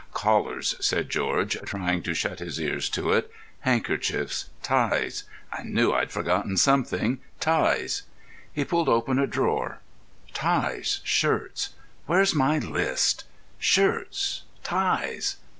[0.15, 6.57] "Collars," said George, trying to shut his ears to it, "handkerchiefs, ties—I knew I'd forgotten
[6.57, 8.01] something: ties."
[8.51, 9.77] He pulled open a drawer.
[10.33, 15.35] "Ties, shirts—where's my list?—shirts, ties."